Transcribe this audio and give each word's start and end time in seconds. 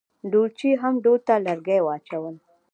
ډولچي 0.31 0.69
هم 0.81 0.93
ډول 1.03 1.19
ته 1.27 1.35
لرګي 1.45 1.79
واچول. 1.83 2.35